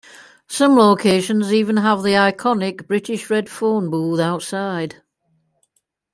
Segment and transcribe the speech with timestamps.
[0.47, 5.03] Some locations even have the iconic British red phone booth outside.